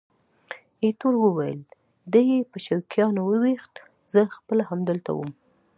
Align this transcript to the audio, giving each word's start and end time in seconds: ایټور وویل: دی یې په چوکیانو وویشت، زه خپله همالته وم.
ایټور 0.83 1.15
وویل: 1.23 1.61
دی 2.11 2.21
یې 2.31 2.39
په 2.51 2.57
چوکیانو 2.65 3.21
وویشت، 3.25 3.73
زه 4.13 4.21
خپله 4.37 4.63
همالته 4.69 5.11
وم. 5.15 5.31